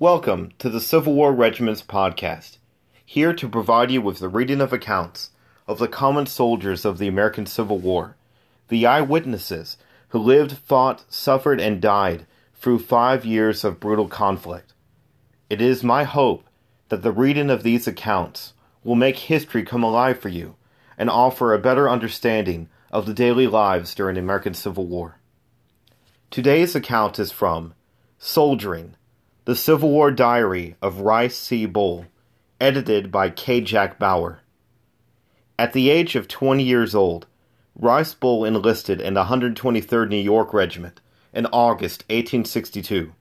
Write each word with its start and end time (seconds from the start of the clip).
Welcome 0.00 0.50
to 0.58 0.68
the 0.68 0.80
Civil 0.80 1.14
War 1.14 1.32
Regiments 1.32 1.80
podcast, 1.80 2.58
here 3.04 3.32
to 3.32 3.48
provide 3.48 3.92
you 3.92 4.02
with 4.02 4.18
the 4.18 4.28
reading 4.28 4.60
of 4.60 4.72
accounts 4.72 5.30
of 5.68 5.78
the 5.78 5.86
common 5.86 6.26
soldiers 6.26 6.84
of 6.84 6.98
the 6.98 7.06
American 7.06 7.46
Civil 7.46 7.78
War, 7.78 8.16
the 8.70 8.86
eyewitnesses 8.86 9.76
who 10.08 10.18
lived, 10.18 10.58
fought, 10.58 11.04
suffered, 11.08 11.60
and 11.60 11.80
died 11.80 12.26
through 12.56 12.80
five 12.80 13.24
years 13.24 13.62
of 13.62 13.78
brutal 13.78 14.08
conflict. 14.08 14.72
It 15.48 15.62
is 15.62 15.84
my 15.84 16.02
hope 16.02 16.42
that 16.88 17.02
the 17.02 17.12
reading 17.12 17.48
of 17.48 17.62
these 17.62 17.86
accounts 17.86 18.52
will 18.82 18.96
make 18.96 19.16
history 19.16 19.62
come 19.62 19.84
alive 19.84 20.18
for 20.18 20.28
you 20.28 20.56
and 20.98 21.08
offer 21.08 21.54
a 21.54 21.58
better 21.60 21.88
understanding 21.88 22.68
of 22.90 23.06
the 23.06 23.14
daily 23.14 23.46
lives 23.46 23.94
during 23.94 24.16
the 24.16 24.22
American 24.22 24.54
Civil 24.54 24.86
War. 24.86 25.20
Today's 26.32 26.74
account 26.74 27.20
is 27.20 27.30
from 27.30 27.74
Soldiering 28.18 28.96
the 29.46 29.54
Civil 29.54 29.90
War 29.90 30.10
Diary 30.10 30.74
of 30.80 31.00
Rice 31.00 31.36
C. 31.36 31.66
Bull, 31.66 32.06
edited 32.58 33.12
by 33.12 33.28
K. 33.28 33.60
Jack 33.60 33.98
Bauer. 33.98 34.40
At 35.58 35.74
the 35.74 35.90
age 35.90 36.16
of 36.16 36.28
20 36.28 36.62
years 36.62 36.94
old, 36.94 37.26
Rice 37.76 38.14
Bull 38.14 38.46
enlisted 38.46 39.02
in 39.02 39.12
the 39.12 39.24
123rd 39.24 40.08
New 40.08 40.16
York 40.16 40.54
Regiment 40.54 41.02
in 41.34 41.44
August 41.46 42.04
1862. 42.04 43.12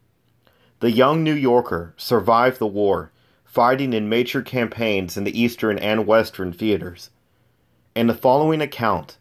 The 0.80 0.92
young 0.92 1.26
New 1.26 1.34
Yorker 1.34 1.94
survived 1.98 2.58
the 2.58 2.68
war, 2.68 3.12
fighting 3.44 3.92
in 3.92 4.08
major 4.08 4.42
campaigns 4.42 5.18
in 5.18 5.26
the 5.26 5.38
Eastern 5.38 5.78
and 5.78 6.08
Western 6.08 6.54
theaters. 6.54 7.10
In 7.96 8.08
the 8.08 8.14
following 8.14 8.62
account, 8.62 9.18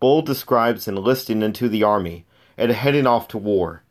Bull 0.00 0.20
describes 0.20 0.86
enlisting 0.86 1.40
into 1.40 1.70
the 1.70 1.82
Army 1.82 2.26
and 2.58 2.70
heading 2.72 3.06
off 3.06 3.26
to 3.28 3.38
war 3.38 3.84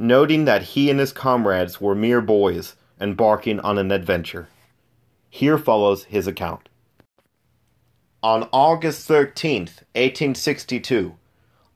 noting 0.00 0.46
that 0.46 0.62
he 0.62 0.88
and 0.88 0.98
his 0.98 1.12
comrades 1.12 1.78
were 1.78 1.94
mere 1.94 2.22
boys 2.22 2.74
embarking 2.98 3.60
on 3.60 3.76
an 3.76 3.92
adventure. 3.92 4.48
Here 5.28 5.58
follows 5.58 6.04
his 6.04 6.26
account. 6.26 6.70
On 8.22 8.48
August 8.50 9.06
13th, 9.06 9.84
1862, 9.94 11.16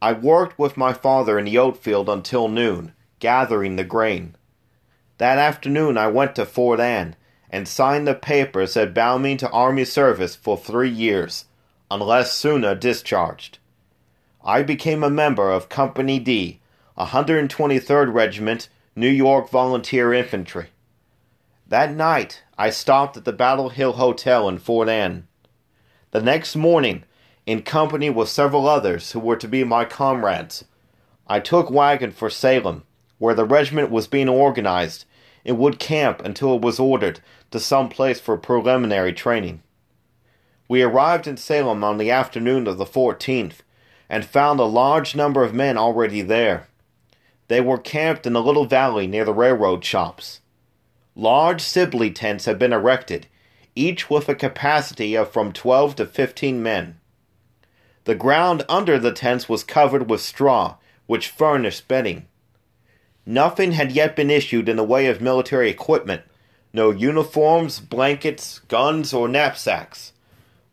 I 0.01 0.15
worked 0.15 0.59
with 0.59 0.77
my 0.77 0.95
father 0.95 1.39
in 1.39 1.45
the 1.45 1.59
oat 1.59 1.77
field 1.77 2.09
until 2.09 2.49
noon, 2.49 2.93
gathering 3.19 3.77
the 3.77 3.85
grain. 3.85 4.37
That 5.19 5.39
afternoon 5.39 5.99
I 5.99 6.07
went 6.07 6.35
to 6.37 6.47
Fort 6.47 6.81
Anne 6.81 7.17
and 7.51 7.69
signed 7.69 8.09
the 8.09 8.15
papers 8.15 8.73
that 8.73 8.95
bound 8.95 9.23
me 9.23 9.37
to 9.37 9.51
Army 9.51 9.85
service 9.85 10.35
for 10.35 10.57
three 10.57 10.91
years, 10.91 11.45
unless 11.91 12.33
sooner 12.33 12.75
discharged. 12.75 13.59
I 14.43 14.63
became 14.63 15.05
a 15.05 15.11
member 15.11 15.51
of 15.51 15.69
Company 15.69 16.19
D 16.19 16.61
123rd 16.97 18.15
Regiment, 18.15 18.69
New 18.95 19.09
York 19.09 19.51
Volunteer 19.51 20.13
Infantry. 20.13 20.67
That 21.67 21.93
night, 21.93 22.45
I 22.57 22.71
stopped 22.71 23.17
at 23.17 23.25
the 23.25 23.33
Battle 23.33 23.71
Hill 23.71 23.95
Hotel 23.95 24.49
in 24.49 24.59
Fort 24.59 24.89
Anne. 24.89 25.27
The 26.13 26.23
next 26.23 26.55
morning, 26.55 27.03
in 27.47 27.63
company 27.63 28.11
with 28.11 28.29
several 28.29 28.69
others 28.69 29.11
who 29.11 29.19
were 29.19 29.35
to 29.37 29.49
be 29.49 29.65
my 29.65 29.85
comrades, 29.85 30.67
I 31.27 31.41
took 31.41 31.69
wagon 31.69 32.13
for 32.13 32.31
Salem, 32.31 32.85
where 33.19 33.35
the 33.35 33.45
regiment 33.45 33.91
was 33.91 34.07
being 34.07 34.29
organized, 34.29 35.05
and 35.45 35.59
would 35.59 35.81
camp 35.81 36.23
until 36.25 36.55
it 36.55 36.63
was 36.63 36.79
ordered 36.79 37.19
to 37.51 37.59
some 37.59 37.89
place 37.89 38.21
for 38.21 38.37
preliminary 38.37 39.13
training. 39.13 39.65
We 40.69 40.83
arrived 40.83 41.27
in 41.27 41.39
Salem 41.39 41.83
on 41.83 41.99
the 41.99 42.13
afternoon 42.13 42.69
of 42.69 42.79
the 42.79 42.87
14th, 42.87 43.63
and 44.09 44.25
found 44.25 44.61
a 44.61 44.65
large 44.65 45.17
number 45.17 45.43
of 45.43 45.53
men 45.53 45.77
already 45.77 46.23
there. 46.23 46.69
They 47.49 47.61
were 47.61 47.79
camped 47.79 48.27
in 48.27 48.35
a 48.35 48.41
little 48.41 48.65
valley 48.65 49.07
near 49.07 49.25
the 49.25 49.35
railroad 49.35 49.85
shops. 49.85 50.41
Large 51.15 51.61
Sibley 51.61 52.11
tents 52.11 52.47
had 52.47 52.59
been 52.59 52.73
erected, 52.73 53.27
each 53.77 54.09
with 54.09 54.29
a 54.29 54.35
capacity 54.35 55.15
of 55.15 55.31
from 55.31 55.53
12 55.53 55.97
to 55.97 56.07
15 56.07 56.63
men. 56.63 56.99
The 58.05 58.15
ground 58.15 58.65
under 58.69 58.99
the 58.99 59.13
tents 59.13 59.49
was 59.49 59.65
covered 59.65 60.11
with 60.11 60.21
straw, 60.21 60.77
which 61.07 61.29
furnished 61.29 61.89
bedding. 61.89 62.27
Nothing 63.27 63.73
had 63.73 63.93
yet 63.93 64.17
been 64.17 64.31
issued 64.31 64.69
in 64.69 64.77
the 64.77 64.85
way 64.85 65.07
of 65.07 65.21
military 65.21 65.71
equipment 65.71 66.23
no 66.75 66.91
uniforms, 66.91 67.79
blankets, 67.79 68.59
guns, 68.67 69.15
or 69.15 69.29
knapsacks. 69.29 70.13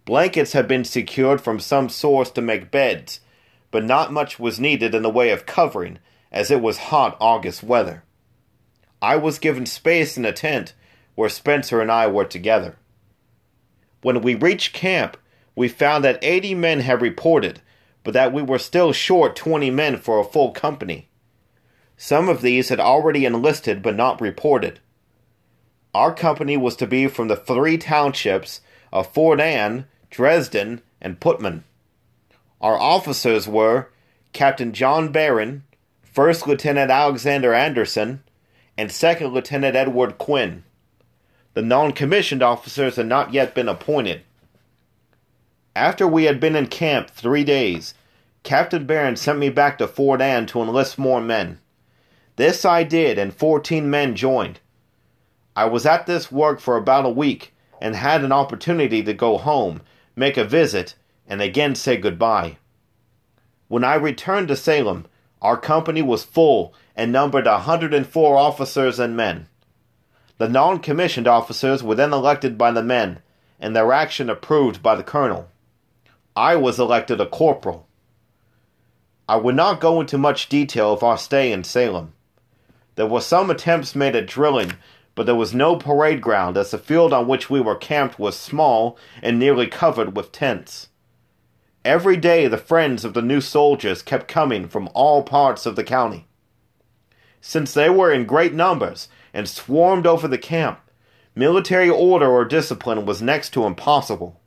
Blankets 0.04 0.54
had 0.54 0.68
been 0.68 0.84
secured 0.84 1.40
from 1.40 1.60
some 1.60 1.90
source 1.90 2.32
to 2.32 2.42
make 2.42 2.72
beds, 2.72 3.20
but 3.70 3.84
not 3.84 4.12
much 4.12 4.40
was 4.40 4.60
needed 4.60 4.96
in 4.96 5.04
the 5.04 5.12
way 5.12 5.30
of 5.30 5.46
covering 5.46 6.00
as 6.32 6.50
it 6.50 6.62
was 6.62 6.78
hot 6.78 7.18
August 7.20 7.64
weather. 7.64 8.04
I 9.02 9.16
was 9.16 9.40
given 9.40 9.66
space 9.66 10.18
in 10.18 10.26
a 10.26 10.32
tent 10.32 10.74
where 11.16 11.30
Spencer 11.30 11.82
and 11.82 11.92
I 11.92 12.08
were 12.08 12.26
together. 12.26 12.78
When 14.02 14.22
we 14.22 14.36
reached 14.36 14.74
camp, 14.74 15.18
we 15.56 15.68
found 15.68 16.04
that 16.04 16.20
80 16.22 16.56
men 16.56 16.80
had 16.80 17.02
reported, 17.02 17.62
but 18.04 18.14
that 18.14 18.34
we 18.34 18.42
were 18.42 18.60
still 18.60 18.94
short 18.94 19.36
20 19.36 19.70
men 19.72 19.98
for 19.98 20.20
a 20.20 20.24
full 20.24 20.52
company. 20.52 21.08
Some 21.98 22.30
of 22.30 22.42
these 22.42 22.70
had 22.70 22.80
already 22.80 23.26
enlisted 23.26 23.82
but 23.84 23.96
not 23.96 24.22
reported. 24.22 24.80
Our 25.94 26.14
company 26.14 26.58
was 26.58 26.76
to 26.78 26.88
be 26.88 27.08
from 27.08 27.28
the 27.28 27.36
three 27.36 27.78
townships 27.78 28.62
of 28.94 29.14
Fort 29.14 29.40
Anne, 29.40 29.86
Dresden, 30.10 30.82
and 31.02 31.20
Putman. 31.20 31.64
Our 32.62 32.80
officers 32.80 33.48
were 33.48 33.90
Captain 34.34 34.72
John 34.72 35.12
Barron, 35.12 35.64
First 36.12 36.46
Lieutenant 36.46 36.92
Alexander 36.92 37.54
Anderson, 37.54 38.22
and 38.78 38.92
Second 38.92 39.34
Lieutenant 39.34 39.78
Edward 39.78 40.18
Quinn. 40.18 40.64
The 41.54 41.62
non 41.62 41.94
commissioned 41.94 42.44
officers 42.44 42.98
had 42.98 43.06
not 43.06 43.34
yet 43.34 43.56
been 43.56 43.70
appointed. 43.70 44.24
After 45.74 46.06
we 46.06 46.26
had 46.26 46.42
been 46.42 46.58
in 46.58 46.68
camp 46.68 47.10
three 47.10 47.46
days, 47.46 47.94
Captain 48.44 48.86
Barron 48.86 49.16
sent 49.16 49.40
me 49.40 49.50
back 49.50 49.78
to 49.78 49.88
Fort 49.88 50.20
Anne 50.20 50.48
to 50.48 50.62
enlist 50.62 50.98
more 51.00 51.22
men. 51.22 51.60
This 52.36 52.66
I 52.66 52.84
did, 52.84 53.18
and 53.18 53.34
14 53.34 53.90
men 53.90 54.14
joined. 54.14 54.60
I 55.56 55.64
was 55.64 55.86
at 55.86 56.08
this 56.08 56.30
work 56.30 56.60
for 56.60 56.76
about 56.76 57.06
a 57.06 57.10
week 57.10 57.54
and 57.80 57.96
had 57.96 58.26
an 58.26 58.34
opportunity 58.34 59.02
to 59.02 59.14
go 59.14 59.38
home, 59.38 59.82
make 60.18 60.36
a 60.36 60.44
visit, 60.44 60.96
and 61.26 61.42
again 61.42 61.74
say 61.74 61.96
goodbye. 61.96 62.58
When 63.70 63.86
I 63.86 63.96
returned 63.96 64.50
to 64.50 64.58
Salem, 64.58 65.06
our 65.42 65.58
company 65.58 66.02
was 66.02 66.24
full 66.24 66.74
and 66.96 67.12
numbered 67.12 67.46
104 67.46 68.38
officers 68.38 69.00
and 69.00 69.18
men. 69.18 69.48
The 70.38 70.50
non 70.50 70.80
commissioned 70.80 71.28
officers 71.28 71.84
were 71.84 71.96
then 71.96 72.14
elected 72.14 72.58
by 72.58 72.72
the 72.72 72.84
men, 72.84 73.20
and 73.60 73.76
their 73.76 73.92
action 73.94 74.30
approved 74.30 74.82
by 74.82 74.96
the 74.96 75.04
colonel. 75.04 75.50
I 76.36 76.56
was 76.56 76.80
elected 76.80 77.20
a 77.20 77.26
corporal. 77.26 77.88
I 79.28 79.36
would 79.36 79.56
not 79.56 79.80
go 79.80 80.02
into 80.02 80.18
much 80.18 80.50
detail 80.50 80.94
of 80.94 81.04
our 81.04 81.18
stay 81.18 81.52
in 81.52 81.64
Salem. 81.64 82.14
There 82.96 83.06
were 83.06 83.22
some 83.22 83.50
attempts 83.50 83.96
made 83.96 84.16
at 84.16 84.28
drilling, 84.28 84.74
but 85.16 85.26
there 85.26 85.36
was 85.36 85.54
no 85.54 85.76
parade 85.76 86.22
ground 86.22 86.58
as 86.58 86.72
the 86.72 86.78
field 86.78 87.14
on 87.14 87.28
which 87.28 87.50
we 87.50 87.60
were 87.60 87.76
camped 87.76 88.20
was 88.20 88.38
small 88.38 88.98
and 89.22 89.38
nearly 89.40 89.68
covered 89.68 90.16
with 90.16 90.32
tents. 90.32 90.90
Every 91.84 92.16
day 92.16 92.48
the 92.48 92.58
friends 92.58 93.04
of 93.04 93.14
the 93.16 93.24
new 93.24 93.42
soldiers 93.42 94.04
kept 94.04 94.28
coming 94.28 94.68
from 94.68 94.90
all 94.94 95.24
parts 95.24 95.66
of 95.66 95.76
the 95.76 95.84
county. 95.84 96.28
Since 97.42 97.74
they 97.74 97.90
were 97.90 98.12
in 98.12 98.26
great 98.26 98.54
numbers 98.54 99.08
and 99.34 99.50
swarmed 99.50 100.06
over 100.06 100.28
the 100.28 100.38
camp, 100.38 100.80
military 101.34 101.90
order 101.90 102.28
or 102.28 102.46
discipline 102.46 103.06
was 103.06 103.22
next 103.22 103.50
to 103.52 103.66
impossible. 103.66 104.40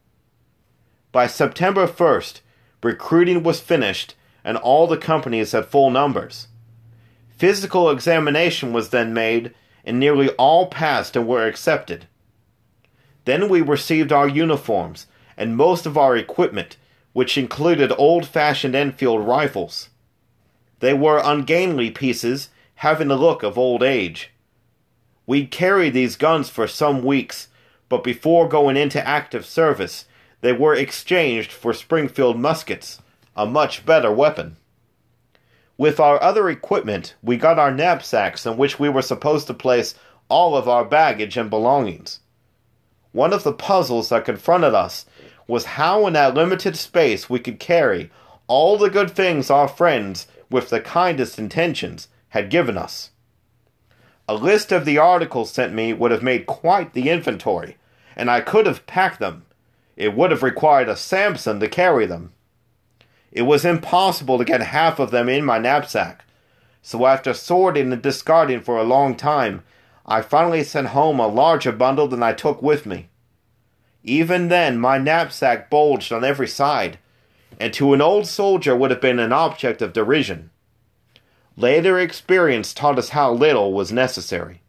By 1.11 1.27
September 1.27 1.89
1st, 1.89 2.41
recruiting 2.85 3.43
was 3.43 3.61
finished 3.61 4.15
and 4.45 4.57
all 4.57 4.87
the 4.87 4.97
companies 4.97 5.53
had 5.53 5.67
full 5.67 5.91
numbers. 5.91 6.47
Physical 7.31 7.91
examination 7.91 8.73
was 8.73 8.91
then 8.91 9.13
made, 9.13 9.53
and 9.85 9.99
nearly 9.99 10.29
all 10.31 10.67
passed 10.69 11.17
and 11.17 11.27
were 11.27 11.47
accepted. 11.47 12.07
Then 13.25 13.49
we 13.49 13.61
received 13.61 14.13
our 14.13 14.29
uniforms 14.29 15.07
and 15.37 15.57
most 15.57 15.85
of 15.85 15.99
our 15.99 16.17
equipment 16.17 16.77
which 17.15 17.39
included 17.39 17.91
old 17.97 18.27
fashioned 18.27 18.75
Enfield 18.75 19.27
rifles. 19.27 19.89
They 20.81 20.93
were 20.93 21.23
ungainly 21.25 21.91
pieces, 21.91 22.51
having 22.75 23.09
the 23.09 23.17
look 23.17 23.43
of 23.43 23.57
old 23.57 23.83
age. 23.83 24.31
We'd 25.27 25.51
carried 25.51 25.95
these 25.95 26.17
guns 26.17 26.51
for 26.51 26.67
some 26.67 27.03
weeks, 27.03 27.49
but 27.89 28.05
before 28.05 28.49
going 28.49 28.77
into 28.77 29.07
active 29.07 29.47
service, 29.47 30.05
they 30.43 30.53
were 30.53 30.75
exchanged 30.75 31.53
for 31.53 31.73
Springfield 31.73 32.39
muskets, 32.39 33.01
a 33.35 33.47
much 33.47 33.87
better 33.87 34.13
weapon. 34.13 34.57
With 35.79 35.99
our 35.99 36.23
other 36.23 36.51
equipment, 36.51 37.15
we 37.23 37.37
got 37.37 37.59
our 37.59 37.73
knapsacks 37.73 38.45
in 38.45 38.57
which 38.57 38.79
we 38.79 38.89
were 38.89 39.03
supposed 39.03 39.47
to 39.47 39.55
place 39.55 39.95
all 40.29 40.57
of 40.57 40.69
our 40.69 40.85
baggage 40.85 41.37
and 41.37 41.49
belongings. 41.49 42.21
One 43.13 43.33
of 43.33 43.45
the 43.45 43.53
puzzles 43.53 44.09
that 44.09 44.25
confronted 44.25 44.75
us 44.75 45.07
was 45.47 45.65
how 45.65 46.07
in 46.07 46.13
that 46.15 46.35
limited 46.35 46.77
space 46.77 47.29
we 47.29 47.39
could 47.39 47.59
carry 47.59 48.11
all 48.47 48.77
the 48.77 48.91
good 48.91 49.11
things 49.11 49.51
our 49.51 49.69
friends, 49.69 50.27
with 50.51 50.71
the 50.71 50.81
kindest 50.81 51.39
intentions, 51.39 52.09
had 52.29 52.51
given 52.51 52.77
us. 52.77 53.11
A 54.29 54.35
list 54.35 54.73
of 54.73 54.85
the 54.85 54.99
articles 54.99 55.51
sent 55.51 55.73
me 55.73 55.93
would 55.93 56.11
have 56.11 56.23
made 56.23 56.47
quite 56.47 56.93
the 56.93 57.09
inventory, 57.11 57.77
and 58.17 58.31
I 58.31 58.41
could 58.41 58.67
have 58.67 58.87
packed 58.87 59.21
them. 59.21 59.45
It 59.97 60.15
would 60.15 60.31
have 60.31 60.43
required 60.43 60.89
a 60.89 60.97
Samson 60.97 61.61
to 61.61 61.69
carry 61.69 62.07
them. 62.07 62.33
It 63.33 63.43
was 63.43 63.65
impossible 63.65 64.39
to 64.39 64.45
get 64.45 64.61
half 64.61 64.99
of 64.99 65.11
them 65.11 65.29
in 65.29 65.45
my 65.45 65.59
knapsack, 65.59 66.25
so 66.83 67.07
after 67.07 67.33
sorting 67.33 67.93
and 67.93 68.03
discarding 68.03 68.61
for 68.61 68.77
a 68.77 68.85
long 68.85 69.17
time, 69.17 69.63
I 70.07 70.21
finally 70.21 70.65
sent 70.65 70.89
home 70.89 71.19
a 71.19 71.27
larger 71.27 71.73
bundle 71.73 72.09
than 72.09 72.23
I 72.23 72.35
took 72.35 72.63
with 72.63 72.85
me. 72.85 73.09
Even 74.05 74.49
then, 74.49 74.79
my 74.79 74.99
knapsack 74.99 75.71
bulged 75.71 76.13
on 76.13 76.25
every 76.25 76.47
side, 76.47 76.99
and 77.59 77.73
to 77.73 77.95
an 77.95 78.03
old 78.03 78.27
soldier 78.27 78.77
would 78.77 78.91
have 78.91 79.01
been 79.01 79.19
an 79.19 79.33
object 79.33 79.81
of 79.81 79.95
derision. 79.95 80.51
Later 81.57 81.99
experience 81.99 82.75
taught 82.75 82.99
us 82.99 83.11
how 83.11 83.33
little 83.33 83.73
was 83.73 83.91
necessary. 83.91 84.61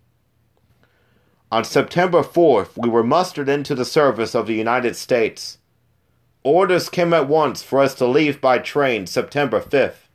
On 1.51 1.65
September 1.65 2.21
4th, 2.21 2.77
we 2.77 2.87
were 2.87 3.03
mustered 3.03 3.49
into 3.49 3.75
the 3.75 3.85
service 3.85 4.35
of 4.35 4.47
the 4.47 4.53
United 4.53 4.95
States. 4.95 5.57
Orders 6.43 6.89
came 6.89 7.13
at 7.13 7.27
once 7.27 7.61
for 7.61 7.79
us 7.81 7.93
to 7.95 8.05
leave 8.05 8.39
by 8.39 8.59
train 8.59 9.05
September 9.05 9.59
5th. 9.59 10.07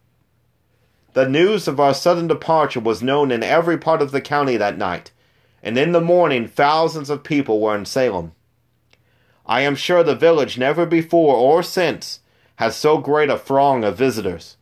The 1.12 1.28
news 1.28 1.68
of 1.68 1.78
our 1.78 1.92
sudden 1.92 2.28
departure 2.28 2.80
was 2.80 3.02
known 3.02 3.30
in 3.30 3.42
every 3.42 3.76
part 3.76 4.00
of 4.00 4.12
the 4.12 4.20
county 4.20 4.56
that 4.56 4.78
night, 4.78 5.10
and 5.62 5.76
in 5.76 5.92
the 5.92 6.00
morning 6.00 6.46
thousands 6.46 7.10
of 7.10 7.24
people 7.24 7.60
were 7.60 7.76
in 7.76 7.84
Salem. 7.84 8.32
I 9.50 9.62
am 9.62 9.74
sure 9.74 10.04
the 10.04 10.14
village 10.14 10.58
never 10.58 10.86
before 10.86 11.34
or 11.34 11.64
since 11.64 12.20
has 12.56 12.76
so 12.76 12.98
great 12.98 13.28
a 13.28 13.36
throng 13.36 13.82
of 13.82 13.98
visitors. 13.98 14.56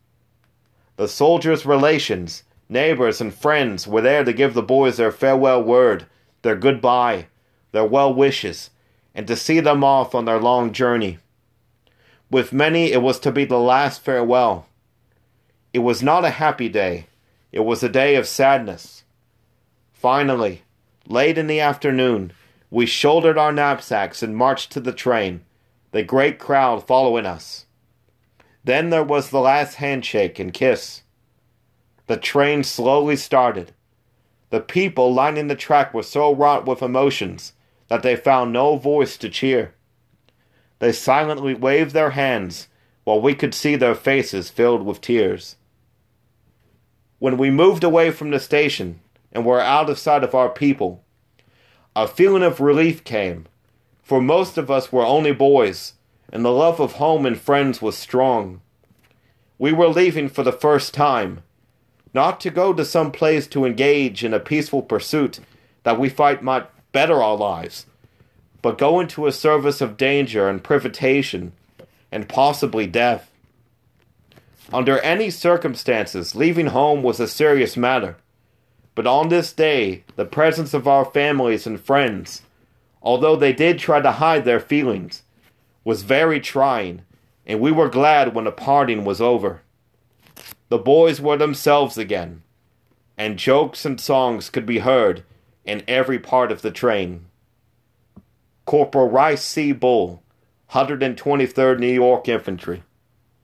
The 0.97 1.09
soldiers' 1.09 1.67
relations, 1.67 2.45
neighbors, 2.71 3.21
and 3.21 3.35
friends 3.35 3.87
were 3.87 4.01
there 4.01 4.25
to 4.25 4.33
give 4.33 4.55
the 4.55 4.63
boys 4.63 4.97
their 4.97 5.13
farewell 5.13 5.63
word, 5.63 6.07
their 6.41 6.57
goodbye, 6.57 7.27
their 7.73 7.85
well 7.85 8.15
wishes, 8.15 8.71
and 9.15 9.27
to 9.27 9.37
see 9.37 9.61
them 9.61 9.85
off 9.85 10.15
on 10.15 10.25
their 10.25 10.41
long 10.41 10.73
journey. 10.73 11.19
With 12.31 12.55
many, 12.55 12.91
it 12.91 13.03
was 13.03 13.21
to 13.21 13.31
be 13.31 13.45
the 13.45 13.59
last 13.59 14.01
farewell. 14.01 14.69
It 15.75 15.81
was 15.81 16.03
not 16.03 16.25
a 16.25 16.31
happy 16.31 16.71
day, 16.71 17.09
it 17.53 17.61
was 17.61 17.83
a 17.83 17.91
day 17.91 18.15
of 18.15 18.27
sadness. 18.27 19.05
Finally, 19.93 20.63
late 21.07 21.37
in 21.37 21.47
the 21.47 21.61
afternoon, 21.61 22.33
we 22.71 22.87
shouldered 22.87 23.39
our 23.39 23.53
knapsacks 23.53 24.23
and 24.23 24.37
marched 24.37 24.71
to 24.73 24.81
the 24.81 24.93
train, 24.93 25.43
the 25.93 26.03
great 26.03 26.39
crowd 26.39 26.87
following 26.87 27.25
us. 27.25 27.67
Then 28.65 28.91
there 28.91 29.05
was 29.05 29.31
the 29.31 29.41
last 29.41 29.77
handshake 29.77 30.39
and 30.39 30.53
kiss. 30.53 31.03
The 32.07 32.17
train 32.17 32.65
slowly 32.65 33.17
started. 33.17 33.73
The 34.51 34.61
people 34.61 35.13
lining 35.13 35.49
the 35.49 35.55
track 35.55 35.95
were 35.95 36.03
so 36.03 36.35
wrought 36.35 36.67
with 36.67 36.83
emotions 36.83 37.53
that 37.89 38.03
they 38.03 38.17
found 38.17 38.53
no 38.53 38.77
voice 38.77 39.17
to 39.19 39.29
cheer. 39.29 39.75
They 40.79 40.93
silently 40.93 41.55
waved 41.55 41.93
their 41.93 42.11
hands 42.11 42.69
while 43.05 43.21
we 43.21 43.35
could 43.35 43.55
see 43.55 43.77
their 43.77 43.95
faces 43.95 44.51
filled 44.51 44.85
with 44.85 45.01
tears. 45.01 45.57
When 47.19 47.39
we 47.39 47.51
moved 47.51 47.83
away 47.83 48.11
from 48.11 48.31
the 48.31 48.39
station 48.39 49.01
and 49.33 49.45
were 49.45 49.61
out 49.61 49.91
of 49.91 49.99
sight 49.99 50.23
of 50.23 50.35
our 50.35 50.51
people, 50.51 51.05
a 51.97 52.07
feeling 52.07 52.43
of 52.43 52.61
relief 52.61 53.05
came, 53.05 53.47
for 54.03 54.21
most 54.21 54.57
of 54.57 54.71
us 54.71 54.93
were 54.93 55.05
only 55.05 55.33
boys, 55.33 55.95
and 56.33 56.45
the 56.45 56.53
love 56.53 56.81
of 56.81 56.93
home 56.95 57.27
and 57.27 57.41
friends 57.41 57.83
was 57.83 57.97
strong. 57.97 58.61
We 59.59 59.73
were 59.73 59.89
leaving 59.89 60.29
for 60.29 60.43
the 60.43 60.53
first 60.53 60.95
time, 60.95 61.43
not 62.15 62.41
to 62.41 62.51
go 62.51 62.73
to 62.73 62.85
some 62.85 63.11
place 63.13 63.47
to 63.49 63.65
engage 63.65 64.25
in 64.25 64.33
a 64.33 64.41
peaceful 64.41 64.83
pursuit 64.83 65.41
that 65.83 65.99
we 65.99 66.09
thought 66.09 66.43
might 66.43 66.69
better 66.93 67.23
our 67.23 67.37
lives, 67.37 67.87
but 68.63 68.79
go 68.79 69.01
into 69.01 69.27
a 69.27 69.33
service 69.33 69.81
of 69.81 69.97
danger 69.97 70.49
and 70.49 70.65
privation, 70.65 71.53
and 72.11 72.29
possibly 72.29 72.87
death. 72.87 73.31
Under 74.73 74.99
any 75.01 75.31
circumstances, 75.31 76.35
leaving 76.35 76.67
home 76.67 77.03
was 77.03 77.21
a 77.21 77.29
serious 77.29 77.77
matter. 77.77 78.17
But 78.99 79.07
on 79.07 79.29
this 79.29 79.53
day, 79.53 80.03
the 80.17 80.25
presence 80.25 80.75
of 80.75 80.89
our 80.89 81.05
families 81.05 81.69
and 81.69 81.81
friends, 81.81 82.43
although 83.01 83.37
they 83.37 83.53
did 83.53 83.79
try 83.79 84.01
to 84.01 84.11
hide 84.11 84.45
their 84.45 84.59
feelings, 84.59 85.23
was 85.85 86.03
very 86.03 86.41
trying, 86.41 87.03
and 87.47 87.61
we 87.61 87.71
were 87.71 87.89
glad 87.89 88.35
when 88.35 88.45
the 88.45 88.51
parting 88.51 89.05
was 89.05 89.21
over. 89.21 89.63
The 90.69 90.79
boys 90.79 91.21
were 91.21 91.37
themselves 91.37 91.97
again, 91.97 92.43
and 93.17 93.39
jokes 93.39 93.85
and 93.85 94.01
songs 94.01 94.51
could 94.51 94.67
be 94.67 94.81
heard 94.81 95.23
in 95.65 95.85
every 95.87 96.19
part 96.19 96.51
of 96.51 96.63
the 96.63 96.73
train. 96.73 97.27
Corporal 98.65 99.09
Rice 99.09 99.45
C. 99.45 99.71
Bull, 99.71 100.25
123rd 100.73 101.79
New 101.79 101.87
York 101.87 102.29
Infantry. 102.29 102.83